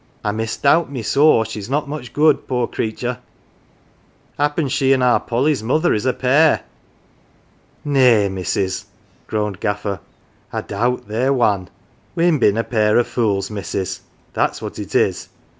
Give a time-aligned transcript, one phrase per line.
[0.25, 3.19] I misdoubt me sore she's not much good, poor creatur'.
[4.35, 6.63] Happen she an' our Polly's mother is a pair."
[7.85, 8.85] "Nay, missus,"
[9.27, 9.99] groaned Gaffer.
[10.51, 11.69] "I doubt they're wan.
[12.15, 14.01] We'n been a pair of fools, missus,
[14.33, 15.29] that's what it is.